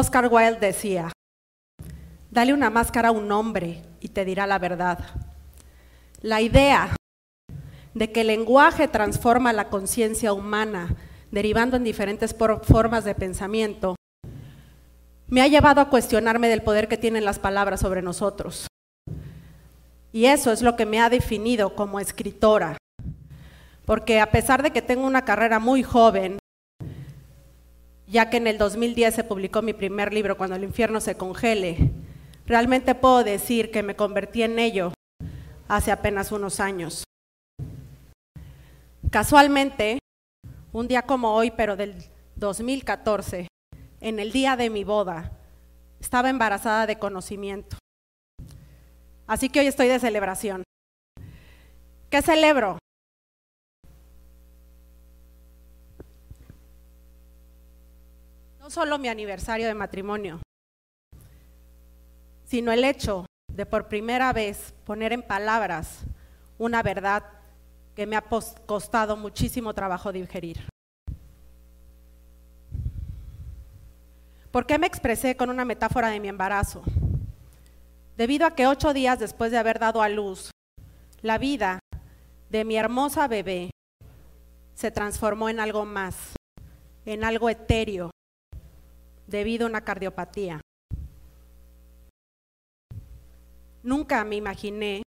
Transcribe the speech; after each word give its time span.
Oscar 0.00 0.28
Wilde 0.32 0.60
decía, 0.60 1.12
dale 2.30 2.54
una 2.54 2.70
máscara 2.70 3.10
a 3.10 3.12
un 3.12 3.30
hombre 3.30 3.82
y 4.00 4.08
te 4.08 4.24
dirá 4.24 4.46
la 4.46 4.58
verdad. 4.58 4.98
La 6.22 6.40
idea 6.40 6.96
de 7.92 8.10
que 8.10 8.22
el 8.22 8.28
lenguaje 8.28 8.88
transforma 8.88 9.52
la 9.52 9.68
conciencia 9.68 10.32
humana, 10.32 10.96
derivando 11.30 11.76
en 11.76 11.84
diferentes 11.84 12.34
formas 12.62 13.04
de 13.04 13.14
pensamiento, 13.14 13.96
me 15.26 15.42
ha 15.42 15.48
llevado 15.48 15.82
a 15.82 15.90
cuestionarme 15.90 16.48
del 16.48 16.62
poder 16.62 16.88
que 16.88 16.96
tienen 16.96 17.26
las 17.26 17.38
palabras 17.38 17.80
sobre 17.80 18.00
nosotros. 18.00 18.68
Y 20.12 20.24
eso 20.24 20.50
es 20.50 20.62
lo 20.62 20.76
que 20.76 20.86
me 20.86 20.98
ha 20.98 21.10
definido 21.10 21.74
como 21.74 22.00
escritora. 22.00 22.78
Porque 23.84 24.18
a 24.18 24.30
pesar 24.30 24.62
de 24.62 24.70
que 24.70 24.80
tengo 24.80 25.06
una 25.06 25.26
carrera 25.26 25.58
muy 25.58 25.82
joven, 25.82 26.38
ya 28.10 28.28
que 28.28 28.38
en 28.38 28.48
el 28.48 28.58
2010 28.58 29.14
se 29.14 29.24
publicó 29.24 29.62
mi 29.62 29.72
primer 29.72 30.12
libro, 30.12 30.36
Cuando 30.36 30.56
el 30.56 30.64
infierno 30.64 31.00
se 31.00 31.16
congele, 31.16 31.92
realmente 32.44 32.96
puedo 32.96 33.22
decir 33.22 33.70
que 33.70 33.84
me 33.84 33.94
convertí 33.94 34.42
en 34.42 34.58
ello 34.58 34.92
hace 35.68 35.92
apenas 35.92 36.32
unos 36.32 36.58
años. 36.58 37.04
Casualmente, 39.10 40.00
un 40.72 40.88
día 40.88 41.02
como 41.02 41.34
hoy, 41.34 41.52
pero 41.52 41.76
del 41.76 41.94
2014, 42.34 43.46
en 44.00 44.18
el 44.18 44.32
día 44.32 44.56
de 44.56 44.70
mi 44.70 44.82
boda, 44.82 45.30
estaba 46.00 46.30
embarazada 46.30 46.86
de 46.86 46.98
conocimiento. 46.98 47.76
Así 49.28 49.48
que 49.48 49.60
hoy 49.60 49.66
estoy 49.66 49.86
de 49.86 50.00
celebración. 50.00 50.64
¿Qué 52.08 52.22
celebro? 52.22 52.78
Solo 58.70 58.98
mi 58.98 59.08
aniversario 59.08 59.66
de 59.66 59.74
matrimonio, 59.74 60.40
sino 62.44 62.72
el 62.72 62.84
hecho 62.84 63.26
de 63.52 63.66
por 63.66 63.88
primera 63.88 64.32
vez 64.32 64.74
poner 64.84 65.12
en 65.12 65.22
palabras 65.22 66.00
una 66.58 66.82
verdad 66.82 67.24
que 67.94 68.06
me 68.06 68.16
ha 68.16 68.22
costado 68.22 69.16
muchísimo 69.16 69.74
trabajo 69.74 70.12
digerir. 70.12 70.68
¿Por 74.50 74.66
qué 74.66 74.78
me 74.78 74.86
expresé 74.86 75.36
con 75.36 75.50
una 75.50 75.64
metáfora 75.64 76.08
de 76.08 76.20
mi 76.20 76.28
embarazo? 76.28 76.82
Debido 78.16 78.46
a 78.46 78.54
que 78.54 78.66
ocho 78.66 78.92
días 78.92 79.18
después 79.18 79.50
de 79.50 79.58
haber 79.58 79.78
dado 79.78 80.02
a 80.02 80.08
luz, 80.08 80.50
la 81.22 81.38
vida 81.38 81.78
de 82.50 82.64
mi 82.64 82.76
hermosa 82.76 83.28
bebé 83.28 83.70
se 84.74 84.90
transformó 84.90 85.48
en 85.48 85.60
algo 85.60 85.84
más, 85.84 86.34
en 87.04 87.24
algo 87.24 87.48
etéreo, 87.48 88.10
debido 89.30 89.66
a 89.66 89.70
una 89.70 89.84
cardiopatía. 89.84 90.60
Nunca 93.82 94.24
me 94.24 94.36
imaginé 94.36 95.02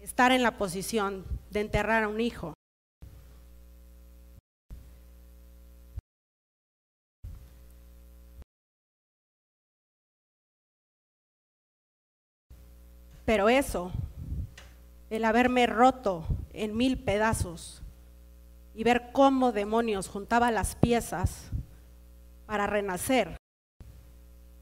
estar 0.00 0.30
en 0.30 0.42
la 0.42 0.56
posición 0.58 1.24
de 1.50 1.60
enterrar 1.60 2.04
a 2.04 2.08
un 2.08 2.20
hijo. 2.20 2.54
Pero 13.24 13.48
eso, 13.48 13.92
el 15.10 15.24
haberme 15.24 15.66
roto 15.66 16.24
en 16.52 16.76
mil 16.76 16.98
pedazos 16.98 17.82
y 18.74 18.84
ver 18.84 19.10
cómo 19.12 19.52
demonios 19.52 20.08
juntaba 20.08 20.50
las 20.50 20.76
piezas 20.76 21.50
para 22.48 22.66
renacer, 22.66 23.36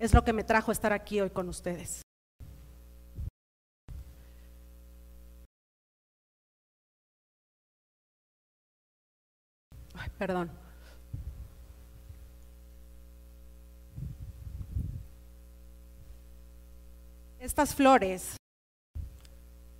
es 0.00 0.12
lo 0.12 0.24
que 0.24 0.32
me 0.32 0.42
trajo 0.42 0.72
estar 0.72 0.92
aquí 0.92 1.20
hoy 1.20 1.30
con 1.30 1.48
ustedes. 1.48 2.02
Perdón. 10.18 10.50
Estas 17.38 17.72
flores 17.72 18.36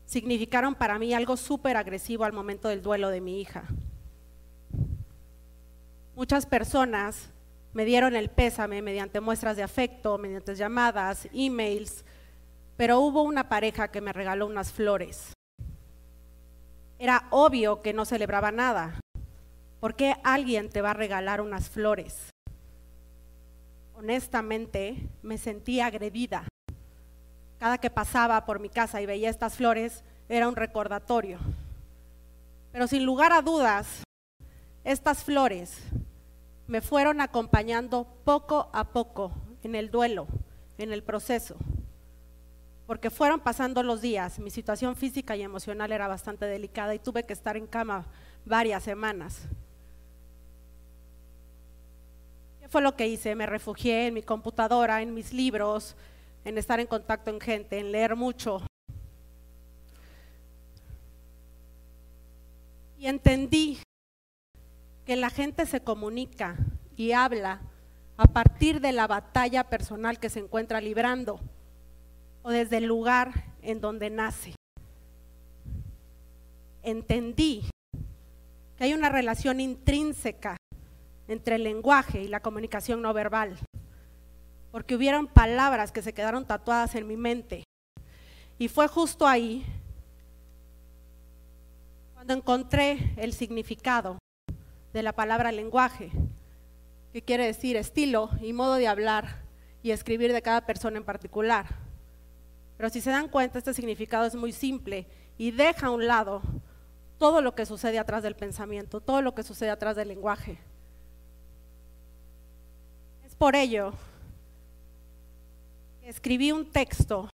significaron 0.05 0.77
para 0.77 1.01
mí 1.01 1.13
algo 1.13 1.37
súper 1.37 1.77
agresivo 1.77 2.25
al 2.25 2.33
momento 2.33 2.69
del 2.69 2.83
duelo 2.83 3.09
de 3.09 3.21
mi 3.21 3.41
hija. 3.41 3.65
Muchas 6.15 6.47
personas 6.47 7.33
me 7.77 7.85
dieron 7.85 8.17
el 8.17 8.31
pésame 8.31 8.81
mediante 8.81 9.21
muestras 9.21 9.55
de 9.55 9.63
afecto, 9.63 10.17
mediante 10.17 10.55
llamadas, 10.55 11.29
emails, 11.35 12.07
pero 12.75 13.01
hubo 13.01 13.21
una 13.21 13.51
pareja 13.51 13.89
que 13.89 14.01
me 14.01 14.15
regaló 14.15 14.47
unas 14.47 14.73
flores. 14.73 15.35
Era 16.99 17.27
obvio 17.29 17.83
que 17.83 17.93
no 17.93 18.07
celebraba 18.07 18.51
nada. 18.51 18.99
¿Por 19.79 19.95
qué 19.95 20.15
alguien 20.25 20.71
te 20.71 20.81
va 20.81 20.93
a 20.93 20.95
regalar 20.95 21.43
unas 21.43 21.69
flores? 21.69 22.31
Honestamente, 23.95 25.11
me 25.21 25.37
sentí 25.37 25.81
agredida. 25.81 26.49
Cada 27.59 27.77
que 27.77 27.91
pasaba 27.91 28.47
por 28.47 28.59
mi 28.59 28.71
casa 28.71 29.03
y 29.03 29.07
veía 29.07 29.29
estas 29.29 29.55
flores, 29.55 30.03
era 30.31 30.49
un 30.49 30.57
recordatorio. 30.57 31.39
Pero 32.73 32.87
sin 32.87 33.05
lugar 33.05 33.35
a 33.35 33.43
dudas, 33.43 34.03
estas 34.83 35.23
flores 35.23 35.83
me 36.67 36.81
fueron 36.81 37.21
acompañando 37.21 38.07
poco 38.25 38.69
a 38.73 38.85
poco 38.93 39.33
en 39.63 39.75
el 39.75 39.91
duelo, 39.91 40.27
en 40.79 40.93
el 40.93 41.03
proceso. 41.03 41.57
Porque 42.87 43.11
fueron 43.11 43.41
pasando 43.41 43.83
los 43.83 44.01
días, 44.01 44.39
mi 44.39 44.51
situación 44.51 44.95
física 44.95 45.37
y 45.37 45.43
emocional 45.43 45.91
era 45.93 46.07
bastante 46.07 46.47
delicada 46.47 46.95
y 46.95 46.99
tuve 46.99 47.25
que 47.25 47.33
estar 47.33 47.57
en 47.57 47.67
cama 47.67 48.07
varias 48.45 48.83
semanas. 48.85 49.43
¿Qué 52.61 52.69
fue 52.69 52.83
lo 52.83 52.97
que 52.97 53.09
hice? 53.09 53.35
Me 53.35 53.47
refugié 53.47 54.09
en 54.09 54.15
mi 54.15 54.23
computadora, 54.23 55.03
en 55.03 55.15
mis 55.15 55.33
libros, 55.33 55.97
en 56.45 56.59
estar 56.59 56.79
en 56.79 56.87
contacto 56.87 57.31
con 57.31 57.41
gente, 57.41 57.79
en 57.79 57.91
leer 57.91 58.15
mucho. 58.15 58.63
Y 62.99 63.07
entendí 63.07 63.79
que 65.07 65.17
la 65.17 65.31
gente 65.31 65.65
se 65.65 65.81
comunica 65.81 66.57
y 66.97 67.13
habla 67.13 67.61
a 68.17 68.27
partir 68.27 68.81
de 68.81 68.93
la 68.93 69.07
batalla 69.07 69.65
personal 69.65 70.19
que 70.19 70.29
se 70.29 70.41
encuentra 70.41 70.81
librando 70.81 71.41
o 72.43 72.51
desde 72.51 72.79
el 72.79 72.85
lugar 72.85 73.55
en 73.63 73.81
donde 73.81 74.11
nace. 74.11 74.55
Entendí 76.83 77.65
que 78.77 78.85
hay 78.85 78.95
una 78.95 79.09
relación 79.09 79.61
intrínseca 79.61 80.57
entre 81.29 81.57
el 81.57 81.63
lenguaje 81.63 82.23
y 82.23 82.29
la 82.29 82.41
comunicación 82.41 83.01
no 83.01 83.15
verbal 83.15 83.59
porque 84.77 84.95
hubieron 84.95 85.27
palabras 85.27 85.91
que 85.91 86.03
se 86.03 86.13
quedaron 86.13 86.45
tatuadas 86.45 86.95
en 86.97 87.07
mi 87.07 87.17
mente. 87.17 87.65
Y 88.59 88.69
fue 88.69 88.89
justo 88.89 89.27
ahí 89.27 89.65
cuando 92.13 92.35
encontré 92.35 93.15
el 93.17 93.33
significado 93.33 94.19
de 94.97 95.03
la 95.03 95.13
palabra 95.13 95.53
lenguaje, 95.53 96.11
que 97.13 97.21
quiere 97.21 97.45
decir 97.45 97.77
estilo 97.77 98.31
y 98.41 98.55
modo 98.55 98.77
de 98.77 98.89
hablar 98.89 99.43
y 99.83 99.91
escribir 99.91 100.33
de 100.33 100.41
cada 100.41 100.65
persona 100.65 100.97
en 100.97 101.05
particular. 101.05 101.67
Pero 102.79 102.89
si 102.89 103.03
se 103.03 103.11
dan 103.11 103.29
cuenta, 103.29 103.59
este 103.59 103.75
significado 103.75 104.25
es 104.25 104.35
muy 104.35 104.53
simple 104.53 105.07
y 105.37 105.51
deja 105.51 105.89
a 105.89 105.91
un 105.91 106.07
lado 106.07 106.41
todo 107.19 107.43
lo 107.43 107.55
que 107.55 107.67
sucede 107.67 107.99
atrás 107.99 108.23
del 108.23 108.37
pensamiento, 108.37 109.03
todo 109.03 109.21
lo 109.21 109.35
que 109.35 109.43
sucede 109.43 109.69
atrás 109.69 109.97
del 109.97 110.09
lenguaje. 110.09 110.57
Es 113.27 113.35
por 113.35 113.55
ello 113.55 113.93
escribí 116.05 116.53
un 116.53 116.71
texto 116.71 117.29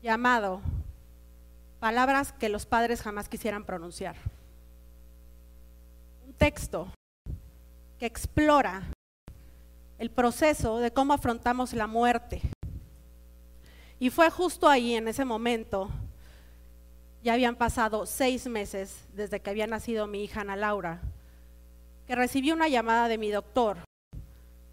llamado 0.00 0.60
Palabras 1.80 2.32
que 2.32 2.48
los 2.48 2.66
padres 2.66 3.02
jamás 3.02 3.28
quisieran 3.28 3.64
pronunciar. 3.64 4.14
Texto 6.42 6.88
que 8.00 8.06
explora 8.06 8.82
el 10.00 10.10
proceso 10.10 10.80
de 10.80 10.90
cómo 10.90 11.12
afrontamos 11.12 11.72
la 11.72 11.86
muerte. 11.86 12.42
Y 14.00 14.10
fue 14.10 14.28
justo 14.28 14.68
ahí, 14.68 14.96
en 14.96 15.06
ese 15.06 15.24
momento, 15.24 15.88
ya 17.22 17.34
habían 17.34 17.54
pasado 17.54 18.06
seis 18.06 18.48
meses 18.48 19.04
desde 19.12 19.38
que 19.38 19.50
había 19.50 19.68
nacido 19.68 20.08
mi 20.08 20.24
hija 20.24 20.40
Ana 20.40 20.56
Laura, 20.56 21.00
que 22.08 22.16
recibí 22.16 22.50
una 22.50 22.66
llamada 22.66 23.06
de 23.06 23.18
mi 23.18 23.30
doctor 23.30 23.76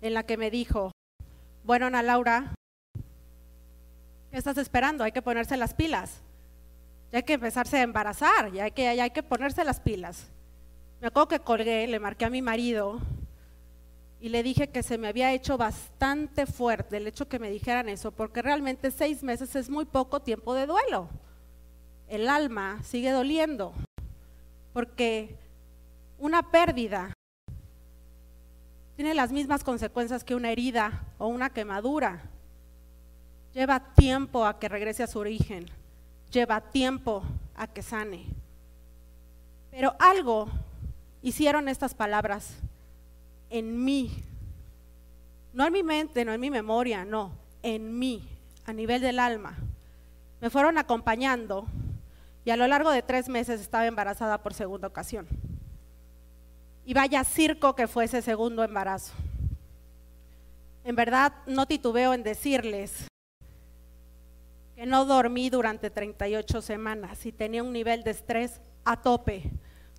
en 0.02 0.16
la 0.16 0.24
que 0.24 0.38
me 0.38 0.50
dijo, 0.50 0.92
bueno, 1.64 1.86
Ana 1.86 2.02
Laura, 2.02 2.56
¿qué 4.32 4.40
estás 4.40 4.58
esperando? 4.58 5.04
Hay 5.04 5.12
que 5.12 5.22
ponerse 5.22 5.56
las 5.56 5.76
pilas. 5.76 6.20
Ya 7.12 7.20
hay 7.20 7.24
que 7.26 7.34
empezarse 7.34 7.78
a 7.78 7.84
embarazar, 7.84 8.52
ya 8.52 8.64
hay 8.64 8.72
que, 8.72 8.96
ya 8.96 9.04
hay 9.04 9.12
que 9.12 9.22
ponerse 9.22 9.64
las 9.64 9.80
pilas. 9.80 10.32
Me 11.02 11.08
acuerdo 11.08 11.30
que 11.30 11.40
colgué, 11.40 11.88
le 11.88 12.00
marqué 12.00 12.26
a 12.26 12.30
mi 12.30 12.42
marido 12.42 13.00
y 14.20 14.28
le 14.28 14.44
dije 14.44 14.68
que 14.68 14.84
se 14.84 14.98
me 14.98 15.08
había 15.08 15.32
hecho 15.32 15.58
bastante 15.58 16.46
fuerte 16.46 16.98
el 16.98 17.08
hecho 17.08 17.30
que 17.30 17.40
me 17.40 17.50
dijeran 17.50 17.88
eso, 17.88 18.12
porque 18.12 18.42
realmente 18.42 18.92
seis 18.92 19.24
meses 19.24 19.56
es 19.56 19.70
muy 19.70 19.86
poco 19.86 20.20
tiempo 20.20 20.54
de 20.54 20.66
duelo. 20.66 21.08
El 22.10 22.28
alma 22.28 22.84
sigue 22.84 23.12
doliendo, 23.12 23.74
porque 24.74 25.38
una 26.18 26.52
pérdida 26.52 27.14
tiene 28.98 29.14
las 29.14 29.32
mismas 29.32 29.64
consecuencias 29.64 30.26
que 30.26 30.36
una 30.36 30.52
herida 30.52 31.06
o 31.18 31.28
una 31.28 31.50
quemadura. 31.52 32.24
Lleva 33.54 33.94
tiempo 33.94 34.46
a 34.46 34.60
que 34.60 34.68
regrese 34.68 35.04
a 35.04 35.08
su 35.08 35.20
origen, 35.20 35.66
lleva 36.30 36.60
tiempo 36.60 37.24
a 37.56 37.68
que 37.68 37.82
sane. 37.82 38.26
Pero 39.72 39.96
algo 39.98 40.50
hicieron 41.22 41.68
estas 41.68 41.94
palabras 41.94 42.56
en 43.50 43.84
mí. 43.84 44.24
No 45.54 45.66
en 45.66 45.74
mi 45.74 45.84
mente, 45.84 46.24
no 46.26 46.34
en 46.34 46.42
mi 46.42 46.50
memoria, 46.50 47.06
no, 47.06 47.32
en 47.64 47.98
mí, 47.98 48.28
a 48.66 48.74
nivel 48.74 49.02
del 49.02 49.20
alma. 49.20 49.58
Me 50.42 50.50
fueron 50.50 50.78
acompañando 50.78 51.66
y 52.46 52.52
a 52.52 52.58
lo 52.58 52.68
largo 52.68 52.92
de 52.92 53.02
tres 53.02 53.28
meses 53.28 53.60
estaba 53.60 53.88
embarazada 53.88 54.42
por 54.42 54.54
segunda 54.54 54.88
ocasión. 54.88 55.28
Y 56.86 56.94
vaya 56.94 57.24
circo 57.24 57.76
que 57.76 57.88
fue 57.88 58.06
ese 58.06 58.22
segundo 58.22 58.64
embarazo. 58.64 59.14
En 60.84 60.96
verdad 60.96 61.34
no 61.46 61.68
titubeo 61.68 62.14
en 62.14 62.24
decirles 62.24 63.08
que 64.76 64.86
no 64.86 65.06
dormí 65.06 65.50
durante 65.50 65.90
38 65.90 66.62
semanas 66.62 67.26
y 67.26 67.32
tenía 67.32 67.62
un 67.62 67.74
nivel 67.74 68.04
de 68.04 68.12
estrés 68.12 68.62
a 68.86 69.02
tope. 69.02 69.52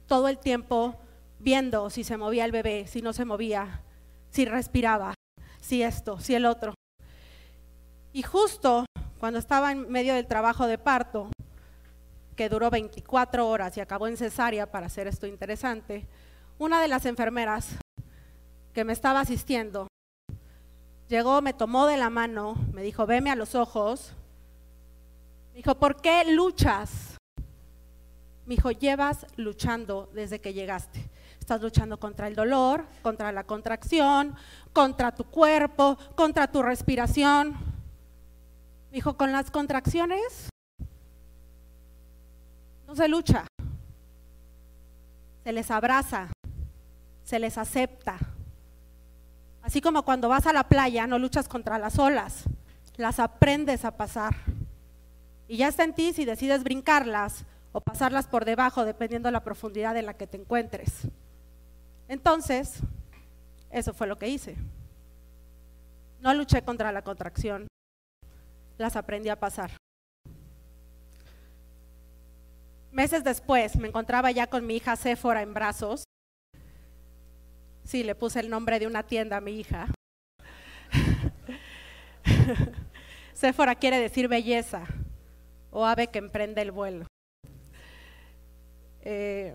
Todo 0.07 0.27
el 0.27 0.39
tiempo 0.39 0.97
viendo 1.41 1.91
si 1.91 2.05
se 2.05 2.17
movía 2.17 2.45
el 2.45 2.53
bebé, 2.53 2.87
si 2.87 3.03
no 3.03 3.13
se 3.13 3.25
movía, 3.25 3.83
si 4.31 4.45
respiraba, 4.45 5.15
si 5.61 5.83
esto, 5.83 6.21
si 6.21 6.35
el 6.35 6.47
otro. 6.47 6.75
Y 8.13 8.23
justo 8.23 8.85
cuando 9.19 9.39
estaba 9.39 9.73
en 9.73 9.91
medio 9.91 10.15
del 10.15 10.27
trabajo 10.27 10.67
de 10.67 10.79
parto, 10.79 11.31
que 12.37 12.49
duró 12.49 12.71
24 12.71 13.47
horas 13.47 13.77
y 13.77 13.81
acabó 13.81 14.07
en 14.07 14.17
cesárea 14.17 14.71
para 14.71 14.87
hacer 14.87 15.07
esto 15.07 15.27
interesante, 15.27 16.07
una 16.59 16.81
de 16.81 16.89
las 16.89 17.05
enfermeras 17.07 17.77
que 18.73 18.85
me 18.85 18.93
estaba 18.93 19.21
asistiendo 19.21 19.89
llegó, 21.09 21.43
me 21.43 21.53
tomó 21.53 21.87
de 21.87 21.97
la 21.97 22.09
mano, 22.09 22.55
me 22.73 22.83
dijo, 22.83 23.05
veme 23.05 23.31
a 23.31 23.37
los 23.37 23.55
ojos, 23.55 24.15
me 25.51 25.59
dijo, 25.59 25.75
¿por 25.75 26.01
qué 26.01 26.25
luchas? 26.33 27.17
Me 28.47 28.55
dijo, 28.55 28.71
llevas 28.71 29.27
luchando 29.37 30.09
desde 30.15 30.41
que 30.41 30.55
llegaste. 30.55 31.11
Estás 31.51 31.63
luchando 31.63 31.99
contra 31.99 32.29
el 32.29 32.37
dolor, 32.37 32.85
contra 33.03 33.33
la 33.33 33.43
contracción, 33.43 34.37
contra 34.73 35.13
tu 35.13 35.25
cuerpo, 35.25 35.99
contra 36.15 36.47
tu 36.47 36.63
respiración. 36.63 37.57
Dijo, 38.93 39.17
con 39.17 39.33
las 39.33 39.51
contracciones 39.51 40.49
no 42.87 42.95
se 42.95 43.09
lucha, 43.09 43.49
se 45.43 45.53
les 45.53 45.73
abraza, 45.73 46.29
se 47.25 47.41
les 47.41 47.59
acepta. 47.59 48.17
Así 49.61 49.81
como 49.81 50.05
cuando 50.05 50.29
vas 50.29 50.47
a 50.47 50.53
la 50.53 50.69
playa 50.69 51.09
no 51.09 51.19
luchas 51.19 51.49
contra 51.49 51.81
las 51.81 51.99
olas, 51.99 52.45
las 52.97 53.19
aprendes 53.19 53.85
a 53.85 53.97
pasar. 53.97 54.37
Y 55.49 55.57
ya 55.57 55.67
está 55.67 55.83
en 55.83 55.95
ti 55.97 56.13
si 56.13 56.25
decides 56.25 56.63
brincarlas 56.63 57.45
o 57.73 57.81
pasarlas 57.81 58.29
por 58.29 58.45
debajo, 58.45 58.85
dependiendo 58.85 59.27
de 59.27 59.33
la 59.33 59.43
profundidad 59.43 59.97
en 59.97 60.07
la 60.07 60.15
que 60.15 60.29
te 60.29 60.37
encuentres. 60.37 61.09
Entonces, 62.11 62.81
eso 63.71 63.95
fue 63.95 64.09
lo 64.09 64.19
que 64.19 64.27
hice. 64.27 64.57
No 66.19 66.35
luché 66.35 66.61
contra 66.63 66.91
la 66.91 67.03
contracción, 67.03 67.69
las 68.79 68.97
aprendí 68.97 69.29
a 69.29 69.39
pasar. 69.39 69.71
Meses 72.91 73.23
después 73.23 73.77
me 73.77 73.87
encontraba 73.87 74.33
ya 74.33 74.49
con 74.49 74.67
mi 74.67 74.75
hija 74.75 74.97
Séfora 74.97 75.43
en 75.43 75.55
brazos. 75.55 76.03
Sí, 77.85 78.03
le 78.03 78.17
puse 78.17 78.41
el 78.41 78.51
nombre 78.51 78.81
de 78.81 78.89
una 78.89 79.05
tienda 79.05 79.37
a 79.37 79.41
mi 79.41 79.61
hija. 79.61 79.87
Séfora 83.35 83.77
quiere 83.77 84.01
decir 84.01 84.27
belleza 84.27 84.85
o 85.71 85.87
ave 85.87 86.09
que 86.09 86.19
emprende 86.19 86.61
el 86.61 86.73
vuelo. 86.73 87.07
Eh, 89.03 89.55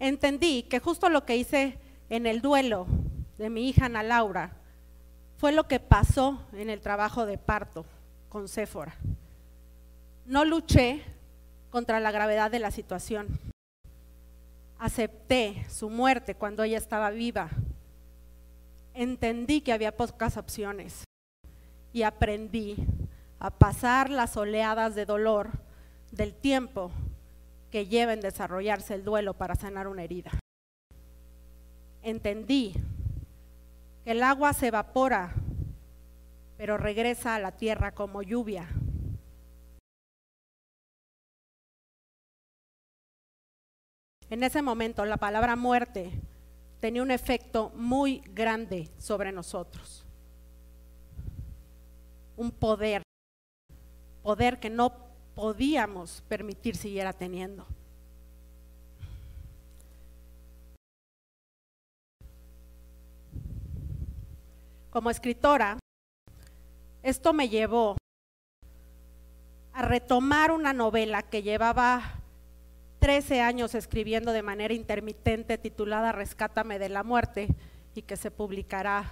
entendí 0.00 0.64
que 0.64 0.80
justo 0.80 1.08
lo 1.08 1.24
que 1.24 1.36
hice 1.36 1.78
en 2.08 2.26
el 2.26 2.40
duelo 2.40 2.86
de 3.38 3.50
mi 3.50 3.68
hija 3.68 3.86
Ana 3.86 4.02
Laura 4.02 4.56
fue 5.36 5.52
lo 5.52 5.68
que 5.68 5.78
pasó 5.78 6.42
en 6.52 6.68
el 6.68 6.80
trabajo 6.80 7.24
de 7.24 7.38
parto 7.38 7.86
con 8.28 8.48
Séfora. 8.48 8.96
No 10.26 10.44
luché 10.44 11.02
contra 11.70 12.00
la 12.00 12.10
gravedad 12.10 12.50
de 12.50 12.58
la 12.58 12.70
situación. 12.70 13.38
Acepté 14.78 15.66
su 15.70 15.88
muerte 15.88 16.34
cuando 16.34 16.62
ella 16.62 16.78
estaba 16.78 17.10
viva. 17.10 17.50
Entendí 18.92 19.60
que 19.60 19.72
había 19.72 19.96
pocas 19.96 20.36
opciones 20.36 21.04
y 21.92 22.02
aprendí 22.02 22.76
a 23.38 23.50
pasar 23.50 24.10
las 24.10 24.36
oleadas 24.36 24.94
de 24.94 25.06
dolor 25.06 25.50
del 26.10 26.34
tiempo 26.34 26.90
que 27.70 27.86
lleva 27.86 28.12
en 28.12 28.20
desarrollarse 28.20 28.94
el 28.94 29.04
duelo 29.04 29.34
para 29.34 29.54
sanar 29.54 29.86
una 29.88 30.02
herida. 30.02 30.32
Entendí 32.02 32.74
que 34.04 34.12
el 34.12 34.22
agua 34.22 34.52
se 34.52 34.68
evapora, 34.68 35.34
pero 36.56 36.76
regresa 36.76 37.34
a 37.34 37.38
la 37.38 37.52
tierra 37.52 37.92
como 37.92 38.22
lluvia. 38.22 38.68
En 44.30 44.44
ese 44.44 44.62
momento 44.62 45.04
la 45.04 45.16
palabra 45.16 45.56
muerte 45.56 46.12
tenía 46.80 47.02
un 47.02 47.10
efecto 47.10 47.70
muy 47.74 48.22
grande 48.32 48.88
sobre 48.96 49.32
nosotros. 49.32 50.06
Un 52.36 52.50
poder, 52.52 53.02
poder 54.22 54.60
que 54.60 54.70
no 54.70 55.09
podíamos 55.40 56.22
permitir 56.28 56.76
siguiera 56.76 57.14
teniendo. 57.14 57.66
Como 64.90 65.08
escritora, 65.08 65.78
esto 67.02 67.32
me 67.32 67.48
llevó 67.48 67.96
a 69.72 69.80
retomar 69.80 70.50
una 70.50 70.74
novela 70.74 71.22
que 71.22 71.42
llevaba 71.42 72.02
13 72.98 73.40
años 73.40 73.74
escribiendo 73.74 74.32
de 74.32 74.42
manera 74.42 74.74
intermitente 74.74 75.56
titulada 75.56 76.12
Rescátame 76.12 76.78
de 76.78 76.90
la 76.90 77.02
muerte 77.02 77.48
y 77.94 78.02
que 78.02 78.18
se 78.18 78.30
publicará 78.30 79.10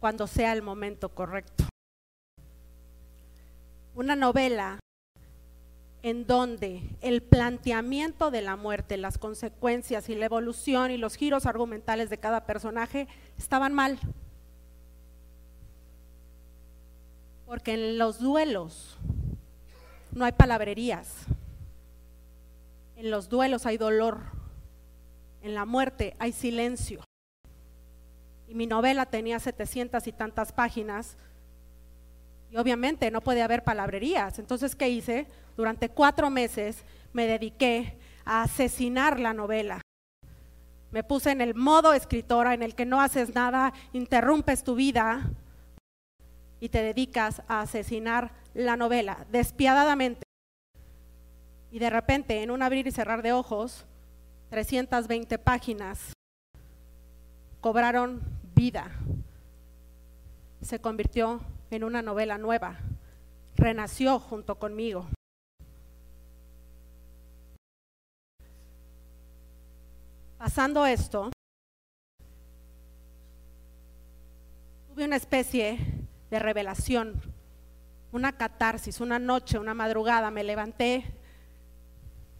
cuando 0.00 0.26
sea 0.26 0.52
el 0.52 0.62
momento 0.62 1.10
correcto. 1.10 1.68
Una 3.94 4.16
novela 4.16 4.80
en 6.02 6.26
donde 6.26 6.82
el 7.00 7.22
planteamiento 7.22 8.30
de 8.30 8.42
la 8.42 8.56
muerte, 8.56 8.96
las 8.96 9.18
consecuencias 9.18 10.08
y 10.08 10.16
la 10.16 10.26
evolución 10.26 10.90
y 10.90 10.96
los 10.96 11.14
giros 11.14 11.46
argumentales 11.46 12.10
de 12.10 12.18
cada 12.18 12.44
personaje 12.44 13.06
estaban 13.38 13.72
mal. 13.72 13.98
Porque 17.46 17.74
en 17.74 17.98
los 17.98 18.18
duelos 18.18 18.98
no 20.10 20.24
hay 20.24 20.32
palabrerías. 20.32 21.26
En 22.96 23.10
los 23.10 23.28
duelos 23.28 23.64
hay 23.66 23.78
dolor. 23.78 24.20
En 25.40 25.54
la 25.54 25.64
muerte 25.64 26.16
hay 26.18 26.32
silencio. 26.32 27.04
Y 28.48 28.54
mi 28.54 28.66
novela 28.66 29.06
tenía 29.06 29.38
setecientas 29.38 30.06
y 30.08 30.12
tantas 30.12 30.52
páginas 30.52 31.16
y 32.52 32.58
obviamente 32.58 33.10
no 33.10 33.22
puede 33.22 33.42
haber 33.42 33.64
palabrerías. 33.64 34.38
Entonces, 34.38 34.76
¿qué 34.76 34.90
hice? 34.90 35.26
Durante 35.56 35.88
cuatro 35.88 36.28
meses 36.28 36.84
me 37.14 37.26
dediqué 37.26 37.96
a 38.26 38.42
asesinar 38.42 39.18
la 39.18 39.32
novela. 39.32 39.80
Me 40.90 41.02
puse 41.02 41.30
en 41.30 41.40
el 41.40 41.54
modo 41.54 41.94
escritora 41.94 42.52
en 42.52 42.62
el 42.62 42.74
que 42.74 42.84
no 42.84 43.00
haces 43.00 43.34
nada, 43.34 43.72
interrumpes 43.94 44.62
tu 44.62 44.74
vida 44.74 45.30
y 46.60 46.68
te 46.68 46.82
dedicas 46.82 47.42
a 47.48 47.62
asesinar 47.62 48.32
la 48.52 48.76
novela 48.76 49.26
despiadadamente. 49.30 50.24
Y 51.70 51.78
de 51.78 51.88
repente, 51.88 52.42
en 52.42 52.50
un 52.50 52.62
abrir 52.62 52.86
y 52.86 52.92
cerrar 52.92 53.22
de 53.22 53.32
ojos, 53.32 53.86
320 54.50 55.38
páginas 55.38 56.12
cobraron 57.62 58.20
vida. 58.54 58.92
Se 60.60 60.78
convirtió 60.78 61.40
en 61.72 61.84
una 61.84 62.02
novela 62.02 62.36
nueva. 62.36 62.78
Renació 63.56 64.18
junto 64.18 64.58
conmigo. 64.58 65.08
Pasando 70.36 70.84
esto, 70.84 71.30
una 74.96 75.16
especie 75.16 75.78
de 76.30 76.38
revelación, 76.38 77.20
una 78.12 78.36
catarsis, 78.36 79.00
una 79.00 79.18
noche, 79.18 79.58
una 79.58 79.72
madrugada, 79.72 80.30
me 80.30 80.44
levanté 80.44 81.04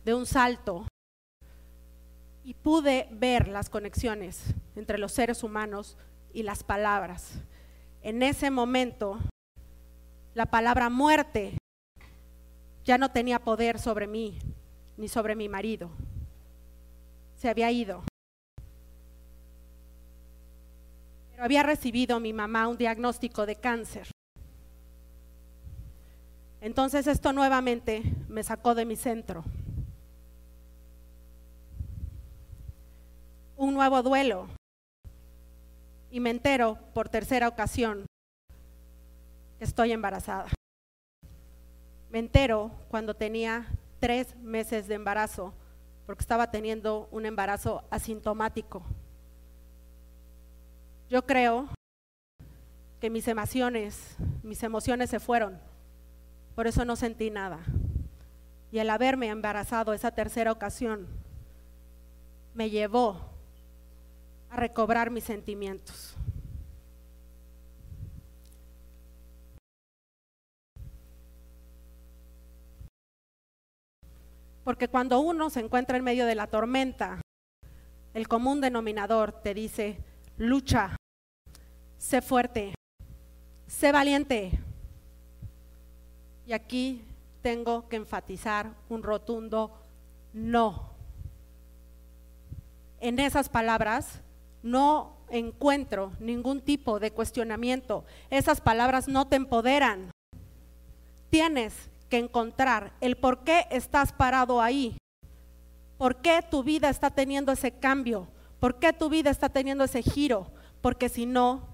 de 0.04 0.12
un 0.12 0.26
salto 0.26 0.86
y 2.44 2.52
pude 2.52 3.08
ver 3.12 3.48
las 3.48 3.70
conexiones 3.70 4.54
entre 4.76 4.98
los 4.98 5.12
seres 5.12 5.42
humanos 5.42 5.96
y 6.34 6.42
las 6.42 6.62
palabras. 6.62 7.40
En 8.02 8.23
ese 8.23 8.50
momento, 8.50 9.18
la 10.35 10.47
palabra 10.47 10.90
muerte 10.90 11.56
ya 12.85 12.99
no 12.99 13.11
tenía 13.12 13.38
poder 13.38 13.78
sobre 13.78 14.09
mí 14.09 14.38
ni 14.97 15.09
sobre 15.09 15.37
mi 15.37 15.49
marido. 15.49 15.90
Se 17.37 17.49
había 17.49 17.71
ido. 17.71 18.02
Pero 21.30 21.44
había 21.44 21.62
recibido 21.62 22.18
mi 22.18 22.32
mamá 22.32 22.66
un 22.66 22.76
diagnóstico 22.76 23.47
de 23.47 23.56
cáncer. 23.56 24.09
Entonces 26.61 27.06
esto 27.06 27.32
nuevamente 27.32 28.02
me 28.28 28.42
sacó 28.42 28.75
de 28.75 28.85
mi 28.85 28.97
centro. 28.97 29.44
Un 33.56 33.75
nuevo 33.75 34.02
duelo. 34.02 34.49
Y 36.12 36.21
me 36.21 36.28
entero 36.28 36.78
por 36.92 37.09
tercera 37.09 37.49
ocasión 37.49 38.04
que 39.59 39.64
estoy 39.64 39.92
embarazada. 39.92 40.45
Me 42.11 42.19
entero 42.19 42.71
cuando 42.90 43.14
tenía 43.14 43.66
tres 43.99 44.37
meses 44.37 44.88
de 44.88 44.95
embarazo, 44.97 45.54
porque 46.04 46.21
estaba 46.21 46.50
teniendo 46.50 47.09
un 47.12 47.25
embarazo 47.25 47.83
asintomático. 47.90 48.83
Yo 51.09 51.25
creo 51.25 51.71
que 53.00 53.09
mis 53.09 53.26
emociones, 53.26 54.16
mis 54.42 54.62
emociones 54.62 55.09
se 55.09 55.19
fueron, 55.19 55.59
por 56.54 56.66
eso 56.66 56.85
no 56.85 56.95
sentí 56.95 57.31
nada. 57.31 57.61
Y 58.71 58.81
el 58.81 58.90
haberme 58.90 59.28
embarazado 59.28 59.95
esa 59.95 60.11
tercera 60.11 60.52
ocasión 60.52 61.07
me 62.52 62.69
llevó 62.69 63.31
a 64.52 64.56
recobrar 64.56 65.11
mis 65.11 65.25
sentimientos. 65.25 66.14
Porque 74.62 74.88
cuando 74.88 75.21
uno 75.21 75.49
se 75.49 75.61
encuentra 75.61 75.97
en 75.97 76.04
medio 76.04 76.26
de 76.26 76.35
la 76.35 76.47
tormenta, 76.49 77.23
el 78.12 78.28
común 78.28 78.61
denominador 78.61 79.32
te 79.32 79.54
dice, 79.54 79.97
lucha, 80.37 80.97
sé 81.97 82.21
fuerte, 82.21 82.75
sé 83.66 83.90
valiente. 83.90 84.61
Y 86.47 86.52
aquí 86.52 87.02
tengo 87.40 87.88
que 87.88 87.97
enfatizar 87.97 88.75
un 88.90 89.02
rotundo 89.02 89.73
no. 90.35 90.90
En 93.00 93.18
esas 93.18 93.49
palabras 93.49 94.21
no 94.62 95.16
encuentro 95.28 96.12
ningún 96.21 96.61
tipo 96.61 97.00
de 97.00 97.11
cuestionamiento. 97.11 98.04
Esas 98.31 98.61
palabras 98.61 99.09
no 99.09 99.26
te 99.26 99.37
empoderan. 99.37 100.11
Tienes 101.31 101.90
que 102.09 102.19
encontrar 102.19 102.92
el 103.00 103.16
por 103.16 103.42
qué 103.42 103.66
estás 103.71 104.12
parado 104.12 104.61
ahí, 104.61 104.99
por 105.97 106.16
qué 106.16 106.42
tu 106.42 106.62
vida 106.62 106.90
está 106.90 107.11
teniendo 107.11 107.52
ese 107.52 107.73
cambio, 107.73 108.28
por 108.61 108.78
qué 108.78 108.92
tu 108.92 109.09
vida 109.09 109.31
está 109.31 109.49
teniendo 109.49 109.85
ese 109.85 110.02
giro, 110.02 110.52
porque 110.83 111.09
si 111.09 111.25
no, 111.25 111.66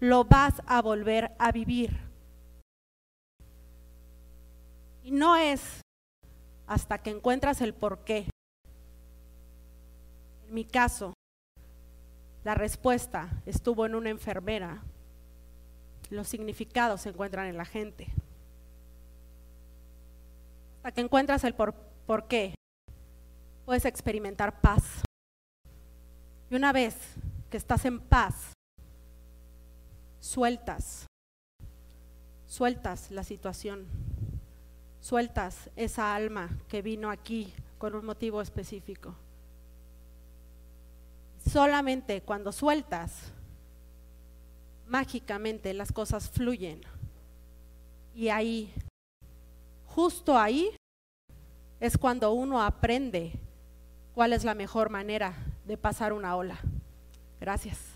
lo 0.00 0.24
vas 0.24 0.54
a 0.66 0.82
volver 0.82 1.32
a 1.38 1.52
vivir. 1.52 1.96
Y 5.04 5.12
no 5.12 5.36
es 5.36 5.80
hasta 6.66 6.98
que 6.98 7.10
encuentras 7.10 7.60
el 7.60 7.74
por 7.74 8.04
qué. 8.04 8.28
En 10.48 10.54
mi 10.54 10.64
caso, 10.64 11.14
la 12.44 12.54
respuesta 12.54 13.30
estuvo 13.46 13.86
en 13.86 13.94
una 13.94 14.10
enfermera. 14.10 14.82
Los 16.10 16.28
significados 16.28 17.00
se 17.00 17.08
encuentran 17.08 17.46
en 17.46 17.56
la 17.56 17.64
gente 17.64 18.12
hasta 20.84 20.92
que 20.92 21.00
encuentras 21.00 21.42
el 21.44 21.54
por, 21.54 21.74
qué, 22.28 22.54
puedes 23.64 23.86
experimentar 23.86 24.60
paz. 24.60 25.02
Y 26.50 26.54
una 26.54 26.74
vez 26.74 26.94
que 27.48 27.56
estás 27.56 27.86
en 27.86 28.00
paz, 28.00 28.52
sueltas, 30.20 31.06
sueltas 32.46 33.10
la 33.10 33.24
situación, 33.24 33.86
sueltas 35.00 35.70
esa 35.74 36.14
alma 36.14 36.50
que 36.68 36.82
vino 36.82 37.10
aquí 37.10 37.54
con 37.78 37.94
un 37.94 38.04
motivo 38.04 38.42
específico. 38.42 39.14
Solamente 41.46 42.22
cuando 42.22 42.52
sueltas, 42.52 43.32
mágicamente 44.86 45.74
las 45.74 45.92
cosas 45.92 46.30
fluyen. 46.30 46.80
Y 48.14 48.28
ahí 48.28 48.72
justo 49.86 50.36
ahí 50.36 50.76
es 51.78 51.96
cuando 51.96 52.32
uno 52.32 52.62
aprende 52.62 53.32
cuál 54.14 54.32
es 54.32 54.44
la 54.44 54.54
mejor 54.54 54.90
manera 54.90 55.34
de 55.64 55.76
pasar 55.76 56.12
una 56.12 56.34
ola. 56.36 56.58
Gracias. 57.40 57.93